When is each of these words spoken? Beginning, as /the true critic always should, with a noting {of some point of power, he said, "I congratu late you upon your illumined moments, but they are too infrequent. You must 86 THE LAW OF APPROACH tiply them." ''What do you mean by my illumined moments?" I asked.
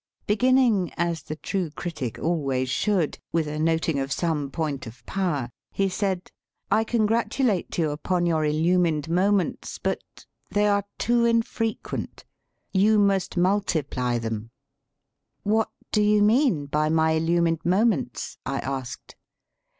Beginning, 0.25 0.91
as 0.97 1.21
/the 1.21 1.39
true 1.39 1.69
critic 1.69 2.17
always 2.17 2.71
should, 2.71 3.19
with 3.31 3.45
a 3.47 3.59
noting 3.59 3.99
{of 3.99 4.11
some 4.11 4.49
point 4.49 4.87
of 4.87 5.05
power, 5.05 5.51
he 5.71 5.89
said, 5.89 6.31
"I 6.71 6.83
congratu 6.83 7.45
late 7.45 7.77
you 7.77 7.91
upon 7.91 8.25
your 8.25 8.43
illumined 8.43 9.09
moments, 9.09 9.77
but 9.77 10.03
they 10.49 10.67
are 10.67 10.85
too 10.97 11.25
infrequent. 11.25 12.25
You 12.73 12.97
must 12.97 13.33
86 13.33 13.35
THE 13.35 13.41
LAW 13.41 13.49
OF 13.57 13.61
APPROACH 13.61 13.73
tiply 13.83 14.21
them." 14.21 14.51
''What 15.45 15.69
do 15.91 16.01
you 16.01 16.23
mean 16.23 16.65
by 16.65 16.89
my 16.89 17.11
illumined 17.11 17.61
moments?" 17.63 18.39
I 18.43 18.57
asked. 18.57 19.15